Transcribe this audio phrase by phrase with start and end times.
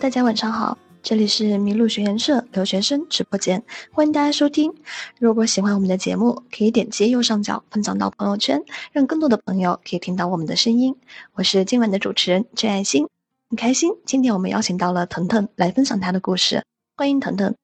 [0.00, 3.62] 大家晚上好，这里是麋鹿学员社留学生直播间，
[3.92, 4.72] 欢迎大家收听。
[5.18, 8.62] 如果喜欢我们的节目，可以点击右上角分享到朋友圈，
[8.92, 10.96] 让更多的朋友可以听到我们的声音。
[11.34, 13.06] 我是今晚的主持人郑爱心，
[13.50, 16.64] 很开心今天我们邀请到了腾腾来分享他的故事，
[16.96, 17.54] 欢迎腾腾。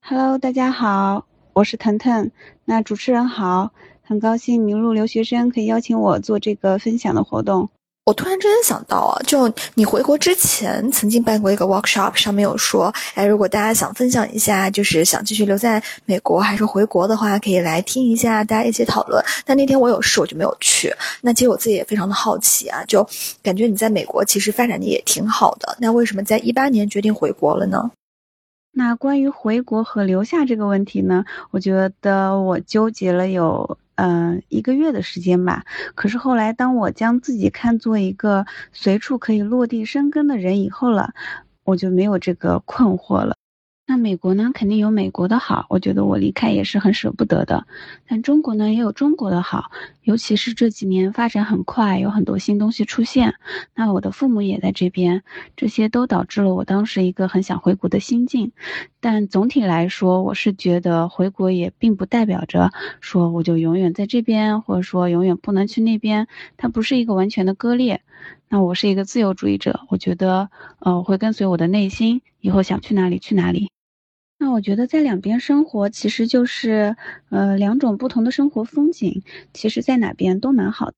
[0.00, 2.30] Hello，大家好，我是腾腾。
[2.64, 7.68] 那主持人好，很高兴麋鹿留学生可以邀请我做这个分享的活动。
[8.04, 19.24] 我突然之间想到啊，就你回国之前曾经办过一个 workshop，上面有说，哎，如果大家想分享一下，就是想继续留在美国还是回国的话，可以来听一下，大家一起讨论。
[19.44, 20.92] 但那天我有事，我就没有去。
[21.20, 23.08] 那其实我自己也非常的好奇啊，就
[23.40, 27.88] 感觉你在美国其实发展的也挺好的，那为什么在一八年决定回国了呢？
[28.72, 33.78] 那关于回国和留下这个问题呢，我觉得我纠结了有。
[34.04, 35.64] 嗯，一个月的时间吧。
[35.94, 41.14] 可是后来，当我将自己看作一个随处可以落地生根的人以后了，
[41.62, 43.36] 我就没有这个困惑了。
[43.84, 47.66] 那美国呢，肯定有美国的好，我觉得我离开也是很舍不得的。
[48.06, 49.70] 但中国呢，也有中国的好，
[50.02, 53.34] 尤其是这几年发展很快，有很多新东西出现。
[53.74, 55.24] 那我的父母也在这边，
[55.56, 58.52] 这些都导致了我当时一个很想回国的心境。
[59.00, 66.28] 但总体来说，我是觉得回国也并不代表着说我就永远在这边，或者说永远不能去那边。
[66.56, 68.00] 它不是一个完全的割裂。
[68.48, 73.70] 那我是一个自由主义者，我觉得，呃，我会跟随我的内心，以后想去哪里去哪里。
[74.38, 76.96] 那我觉得在两边生活，其实就是，
[77.30, 80.94] 呃，两种不同的生活风景，其实在哪边都蛮好的。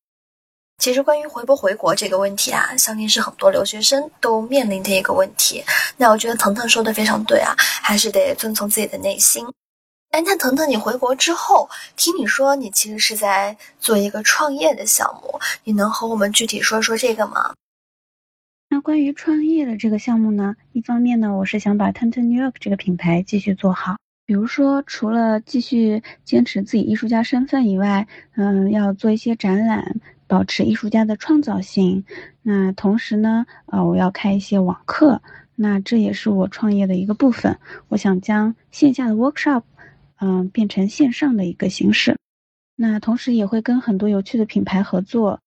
[0.78, 5.62] 其实关于回不回国这个问题啊，相信是很多留学生都面临的一个问题。
[5.96, 9.46] 那我觉得腾腾说的非常对啊，还是得遵从自己的内心。
[10.14, 17.52] 哎，那腾腾，你回国之后，听你说你其实是在做一个创业的项目，你能和我们具体说说这个吗？
[18.70, 28.06] 那关于创业的这个项目呢，一方面呢，我是想把 t e n t n New York 这个品牌继续做好，比如说除了继续坚持自己艺术家身份以外，
[28.36, 29.96] 嗯，要做一些展览，
[30.28, 32.04] 保持艺术家的创造性。
[32.40, 35.20] 那同时呢，呃，我要开一些网课，
[35.56, 37.58] 那这也是我创业的一个部分。
[37.88, 39.64] 我想将线下的 workshop。
[40.20, 42.16] 嗯，变成线上的一个形式，
[42.76, 45.40] 那同时也会跟很多有趣的品牌合作。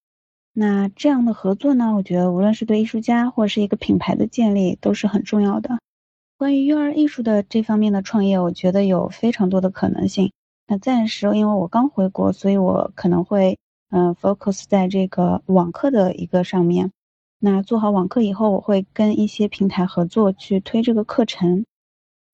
[0.54, 5.80] 那这样的合作呢，我觉得无论是对艺术家或者是一个品牌的建立都是很重要的。
[6.38, 10.32] 关于幼儿艺术的这方面的创业，我觉得有非常多的可能性。
[10.68, 13.58] 那暂时因为我刚回国，所以我可能会
[13.90, 16.92] 嗯 focus 在这个网课的一个上面。
[17.40, 21.66] 那做好网课以后，我会跟一些平台合作去推这个课程。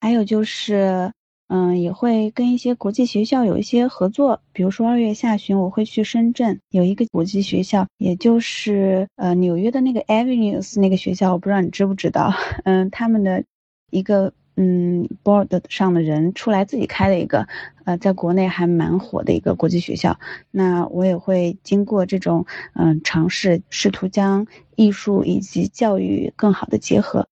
[0.00, 1.12] 还有就是。
[1.48, 12.32] 嗯，也会跟一些国际学校有一些合作，比如说二月下旬我会去深圳，有一个国际学校，也就是呃纽约的那个 Avenues 那个学校，我不知道你知不知道，
[12.64, 13.44] 嗯，他们的
[13.90, 17.46] 一个嗯 board 上的人出来自己开了一个，
[17.84, 20.18] 呃，在国内还蛮火的一个国际学校，
[20.50, 24.46] 那我也会经过这种嗯尝试，试图将
[24.76, 27.26] 艺术以及教育更好的结合。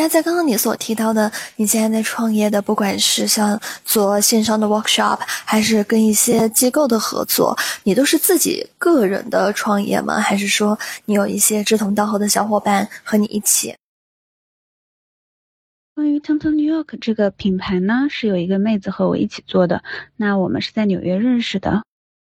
[0.00, 10.18] 那在刚刚你所提到的，你现在在创业的，不管是像做线上的 workshop，还是跟一些机构的合作，你都是自己个人的创业吗？
[10.18, 13.76] 还是说你有一些志同道合的小伙伴和你一起？
[15.94, 19.84] 关于 t o n t o New York 这个品牌呢，是有一个妹子和我一起做的。
[20.16, 21.84] 那我们是在纽约认识的。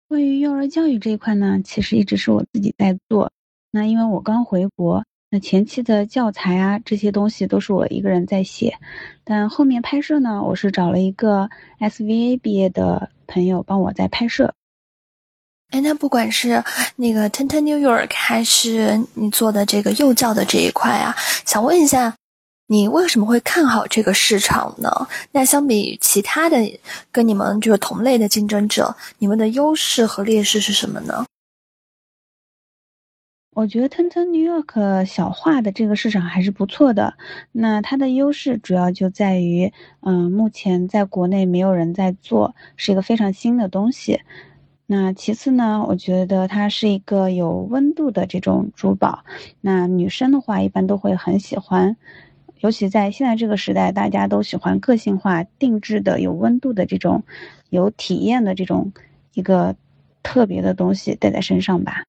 [0.07, 3.31] 关于幼儿教育这一块呢，其实一直是我自己在做。
[3.69, 5.05] 那因为我刚回国。
[5.33, 8.77] 那前期的教材啊，这些东西都是我一个人在写，
[9.23, 11.49] 但后面拍摄呢，我是找了一个
[11.79, 14.53] SVA 毕业的朋友帮我在拍摄。
[15.69, 16.61] 哎，那不管是
[16.97, 21.15] 那个 t e n t e n New York，还是你做的这个幼教的这一块啊，
[21.45, 22.13] 想问一下，
[22.67, 25.07] 你为什么会看好这个市场呢？
[25.31, 26.57] 那相比其他的
[27.09, 31.25] 跟你们就是同类的竞争者，你们的优势和劣势是什么呢？
[33.53, 37.15] 我觉得 t e n t New York 小画的这个市场还是不错的。
[37.51, 44.21] 那它的优势主要就在于，嗯，目前在国内没有人在做，是一个非常新的东西。
[44.85, 49.25] 那其次呢，我觉得它是一个有温度的这种珠宝。
[49.59, 51.97] 那女生的话一般都会很喜欢，
[52.61, 57.23] 尤其在现在这个时代，大家都喜欢个性化、定制的、有温度的这种
[57.69, 58.93] 有体验的这种
[59.33, 59.75] 一个
[60.23, 62.03] 特别的东西戴在身上吧。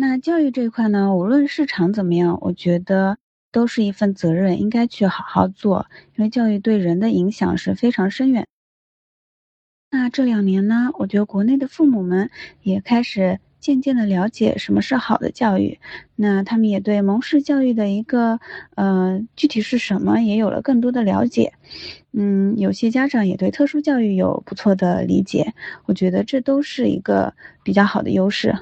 [0.00, 3.18] 那教育这一块呢，无论市场怎么样，我觉得
[3.50, 8.46] 都是一份责任，应该去好好做，因为教育对人的影响是非常深远。
[9.90, 12.30] 那这两年呢，我觉得国内的父母们
[12.62, 13.40] 也开始。
[13.60, 15.80] 渐渐的了解什么是好的教育，
[16.14, 18.38] 那他们也对蒙氏教育的一个
[18.76, 21.52] 呃具体是什么也有了更多的了解。
[22.12, 25.54] 嗯，有些家长也对特殊教育有不错的理解，
[25.86, 27.34] 我觉得这都是一个
[27.64, 28.54] 比较好的优势。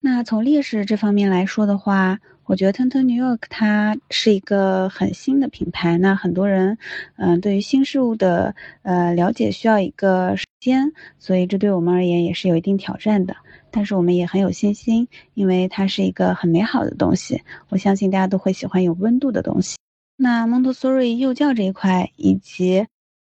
[0.00, 6.78] 那从劣势这方面来说的话，我觉得 Tonton New York 它是一个很新的品牌，那很多人，
[7.16, 13.36] 嗯，对于新事物的呃了解需要一个时间，所以这对我们而言也是有一定挑战的。
[13.72, 19.76] 但是我们也很有信心，因为它是一个很美好的东西，我相信大家都会喜欢有温度的东西。
[20.16, 22.86] 那 Montessori 幼教这一块以及。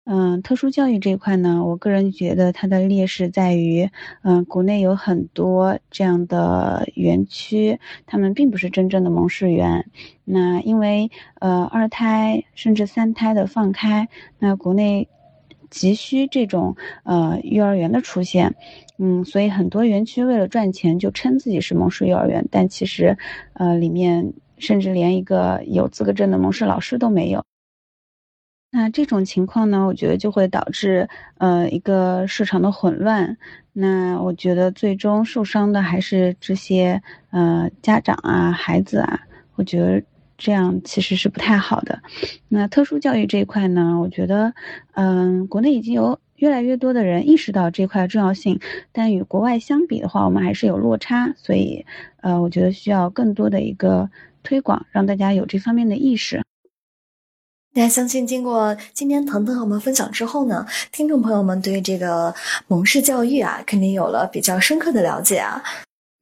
[0.05, 3.89] 嗯，特殊教育这一块呢，我个人觉得它的劣势在于，
[4.21, 9.89] 嗯，国内有很多这样的园区，他们并不是真正的蒙氏园。
[10.23, 11.09] 那因为
[11.39, 14.07] 呃二胎甚至三胎的放开，
[14.37, 15.07] 那国内
[15.71, 18.55] 急需这种呃幼儿园的出现，
[18.99, 23.17] 嗯，所以很多园区为了赚钱就称自己是蒙氏幼儿园，但其实
[23.53, 27.43] 呃里面甚至连一个有资格证的蒙氏老师都没有。
[28.71, 31.07] 那这种情况呢，我觉得就会导致
[31.37, 33.37] 呃一个市场的混乱。
[33.71, 37.01] 那我觉得最终受伤的还是这些
[37.31, 39.21] 呃家长啊、孩子啊。
[39.55, 40.03] 我觉得
[40.37, 42.01] 这样其实是不太好的。
[42.49, 44.53] 那特殊教育这一块呢，我觉得
[44.93, 48.59] 嗯，国内已经有越来越多的人意识到这块重要性，
[48.91, 51.33] 但与国外相比的话，我们还是有落差。
[51.37, 51.85] 所以
[52.19, 54.09] 呃，我觉得需要更多的一个
[54.43, 56.43] 推广，让大家有这方面的意识。
[57.77, 62.33] 那相信经过今天腾腾和我们分享之后呢，听众朋友们对这个
[62.67, 65.61] 蒙氏教育啊，肯定有了比较深刻的了解啊。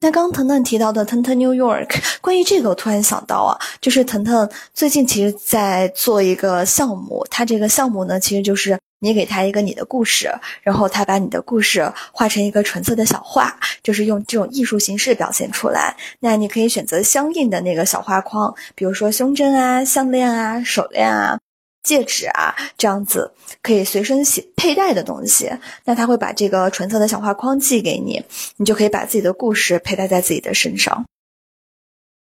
[0.01, 13.53] 那刚腾腾提到的腾腾 New York，关于这个我突然想到啊，就是腾腾最近其实在做一个项目，他这个项目呢，其实就是你给他一个你的故事，然后他把你的故事画成一个纯色的小画，
[13.83, 15.95] 就是用这种艺术形式表现出来。
[16.21, 21.38] 那你可以选择相应的那个小画框，比如说胸针啊、项链啊、手链啊。
[21.83, 23.29] 戒指啊，这样子
[23.61, 25.51] 可以随身携佩戴的东西，
[25.83, 28.23] 那他会把这个纯色的小画框寄给你，
[28.56, 31.03] 你就可以把自己的故事佩戴在自己的身上。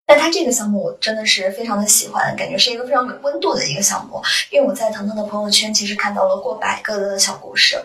[0.06, 4.20] 那他这个项目我真的是非常的喜欢，感觉是一个非常有温度的一个项目。
[4.50, 7.80] 因为我在腾腾的朋友圈其实看到了过百个的小故事，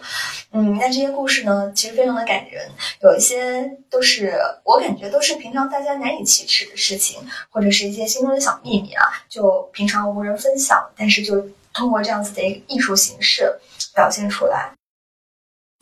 [0.51, 2.69] 嗯，那这些故事呢，其实非常的感人，
[3.01, 7.19] 有一些都是我感觉都是平常大家难以启齿的事情，
[7.49, 13.57] 或者是一些心中的小秘密啊，就平常无人分享，但是就通过这样子的一个艺术形式
[13.93, 14.71] 表现出来。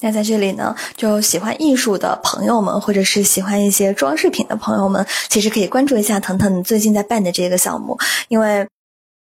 [0.06, 7.98] 那在这里呢，就喜欢艺术的朋友们，或者是喜欢一些装饰品的朋友们，其实可以关注一下腾腾最近在办的这个项目，
[8.28, 8.68] 因为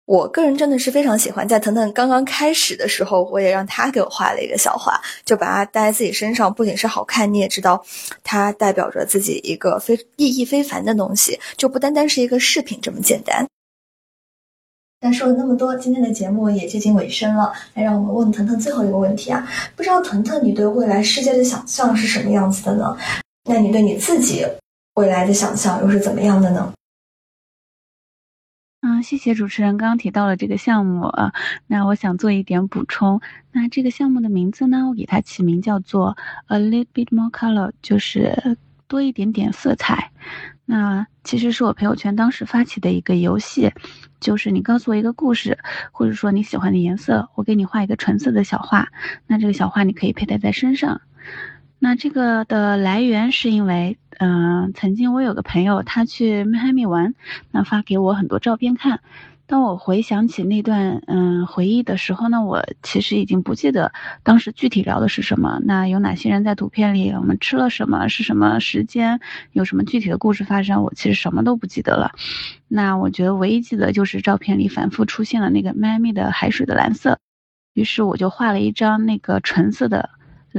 [0.06, 1.46] 我个人真的是非常喜欢。
[1.46, 7.84] 在腾腾刚刚开始的时候，我也让他给我画了一个小画，就把它戴在自己身上，不仅是好看，你也知道，
[8.24, 13.46] 它代表着自己一个非意义非凡的东西，就不单单是一个饰品这么简单。
[15.02, 17.50] 那说了那么多，今天的节目也接近尾声了。
[17.74, 22.96] 那让我们问腾腾最后一个问题啊，不知道腾腾你对未来世界的想象是什么样子的呢？
[23.48, 24.46] 那你对你自己
[24.96, 26.72] 未来的想象又是怎么样的呢？
[28.82, 31.32] 嗯，谢谢主持人刚刚提到了这个项目啊，
[31.66, 33.22] 那我想做一点补充。
[33.52, 36.16] 那这个项目的名字呢，我给它起名叫做
[36.48, 40.10] A Little Bit More Color，就是多一点点色彩。
[40.72, 43.72] 那其实是我朋友圈当时发起的一个游戏，
[44.20, 45.58] 就是你告诉我一个故事，
[45.90, 48.86] 或者说你喜欢的颜色，我给你画一个纯色的小画。
[49.26, 51.00] 那这个小画你可以佩戴在身上。
[51.80, 57.16] 那这个的来源是因为，嗯，曾经我有个朋友他去迈阿密玩，
[57.50, 59.00] 那发给我很多照片看。
[59.50, 63.92] 当我回想起那段嗯回忆的时候呢，我其实已经不记得
[64.22, 65.60] 当时具体聊的是什么。
[65.64, 67.10] 那有哪些人在图片里？
[67.10, 68.06] 我们吃了什么？
[68.06, 69.18] 是什么时间？
[69.50, 70.84] 有什么具体的故事发生？
[70.84, 72.12] 我其实什么都不记得了。
[72.68, 77.18] 那我觉得唯一记得就是照片里反复出现了那个迈阿密的海水的蓝色。
[77.74, 80.10] 于是我就画了一张那个纯色的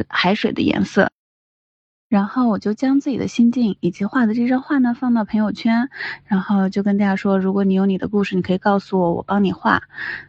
[0.10, 1.10] 海水的颜色。
[2.12, 5.88] 然后我就将自己的心境以及画的这张画呢放到朋友圈，
[6.26, 9.82] 然后就跟大家说，如果你有你的故事，你可以告诉我，我帮你画。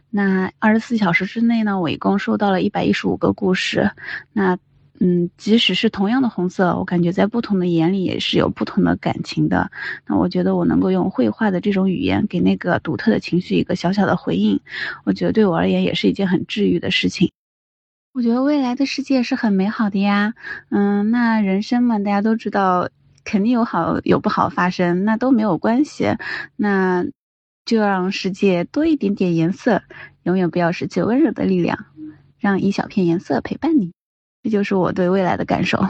[0.09, 3.91] 那二十四小时之内呢，我一共收到了一百一十五个故事。
[4.31, 4.57] 那
[5.01, 9.69] 嗯，即使是同样的红色，我感觉在不同的眼里也是有不同的感情的。
[10.07, 14.57] 那我觉得我能够用绘画的这种语言给那个独特的情绪一个小小的回应，
[15.03, 17.29] 我觉得对我而言也是一件很治愈的事情。
[18.13, 20.35] 我觉得未来的世界是很美好的呀，
[20.69, 22.87] 嗯，那人生嘛，大家都知道，
[23.23, 26.15] 肯定有好有不好发生，那都没有关系，
[26.55, 27.03] 那
[27.65, 29.81] 就让世界多一点点颜色，
[30.21, 31.87] 永远不要失去温柔的力量，
[32.37, 33.91] 让一小片颜色陪伴你，
[34.43, 35.83] 这就是我对未来的感受。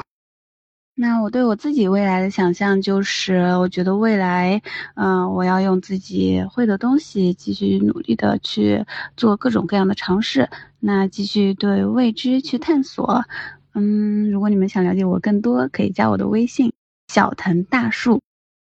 [0.96, 4.62] 那我对我自己未来的想象就是，我觉得未来，
[4.96, 8.86] 嗯，我要用自己会的东西，继续努力的去
[9.18, 10.48] 做各种各样的尝试，
[10.80, 13.26] 那继续对未知去探索。
[13.74, 16.72] 嗯，如果你们想了解我更多，可以加我的微信
[17.08, 18.22] 小藤大树，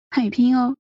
[0.10, 0.78] 汉语拼音哦。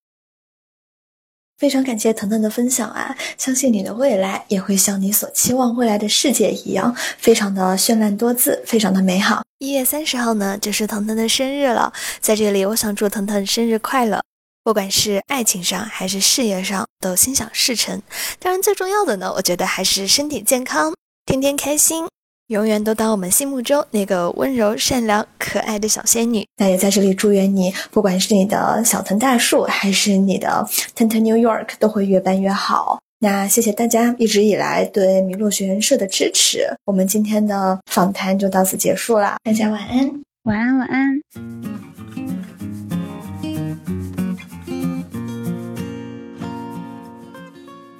[1.58, 3.16] 非常感谢腾腾的分享啊！
[3.38, 9.44] 相信你的未来也会像你所期望未来的世界一样，非常的绚烂多姿，非常的美好。
[9.60, 14.22] 一月三十号呢，就是腾腾的生日了，在这里，我想祝腾腾生日快乐，
[14.64, 18.02] 不管是爱情上还是事业上，都心想事成。
[18.40, 20.94] 当然，最重要的呢，我觉得还是身体健康，
[21.26, 22.13] 天天开心。
[22.48, 26.46] 永远都当我们心目中那个温柔、善良、可爱的小仙女。
[26.58, 33.00] 那也在这里祝愿你，不管是你的小藤大树，还是你的 Tenta New York，都会越办越好。
[33.20, 36.68] 那谢谢大家一直以来对麋鹿学院社的支持。
[36.84, 41.22] 我们今天的访谈就到此结束了，大家晚安，晚安，晚安。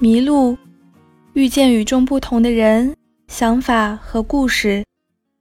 [0.00, 0.58] 麋鹿
[1.32, 2.94] 遇见与众不同的人。
[3.36, 4.84] 想法和故事，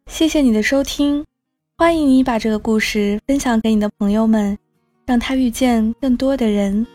[0.07, 1.23] 谢谢你的收听，
[1.77, 4.57] 欢迎你把这个故事分享给你的朋友们，
[5.05, 6.87] 让他遇见更多的人。